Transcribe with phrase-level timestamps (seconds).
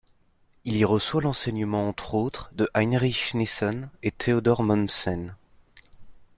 [0.65, 5.35] Il y reçoit l'enseignement entre autres de Heinrich Nissen et Theodor Mommsen.